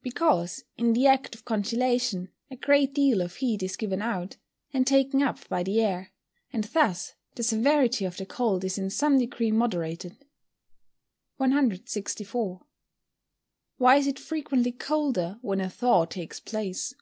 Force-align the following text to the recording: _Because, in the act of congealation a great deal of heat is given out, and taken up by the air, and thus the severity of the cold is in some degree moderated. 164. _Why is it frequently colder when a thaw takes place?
_Because, 0.04 0.62
in 0.76 0.92
the 0.92 1.08
act 1.08 1.34
of 1.34 1.44
congealation 1.44 2.28
a 2.48 2.54
great 2.54 2.94
deal 2.94 3.20
of 3.20 3.34
heat 3.34 3.60
is 3.60 3.76
given 3.76 4.00
out, 4.00 4.36
and 4.72 4.86
taken 4.86 5.20
up 5.20 5.48
by 5.48 5.64
the 5.64 5.80
air, 5.80 6.12
and 6.52 6.62
thus 6.62 7.14
the 7.34 7.42
severity 7.42 8.04
of 8.04 8.16
the 8.16 8.24
cold 8.24 8.62
is 8.62 8.78
in 8.78 8.88
some 8.88 9.18
degree 9.18 9.50
moderated. 9.50 10.16
164. 11.38 12.64
_Why 13.80 13.98
is 13.98 14.06
it 14.06 14.20
frequently 14.20 14.70
colder 14.70 15.40
when 15.42 15.60
a 15.60 15.68
thaw 15.68 16.04
takes 16.04 16.38
place? 16.38 16.94